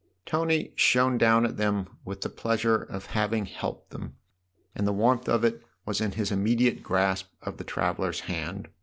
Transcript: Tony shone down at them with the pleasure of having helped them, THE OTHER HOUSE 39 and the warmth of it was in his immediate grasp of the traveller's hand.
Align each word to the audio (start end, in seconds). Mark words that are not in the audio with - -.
Tony 0.25 0.71
shone 0.75 1.15
down 1.19 1.45
at 1.45 1.57
them 1.57 1.87
with 2.03 2.21
the 2.21 2.29
pleasure 2.29 2.77
of 2.81 3.05
having 3.13 3.45
helped 3.45 3.91
them, 3.91 4.01
THE 4.01 4.05
OTHER 4.05 4.13
HOUSE 4.13 4.73
39 4.73 4.73
and 4.77 4.87
the 4.87 4.93
warmth 4.93 5.29
of 5.29 5.43
it 5.43 5.63
was 5.85 6.01
in 6.01 6.13
his 6.13 6.31
immediate 6.31 6.81
grasp 6.81 7.27
of 7.43 7.57
the 7.57 7.63
traveller's 7.63 8.21
hand. 8.21 8.69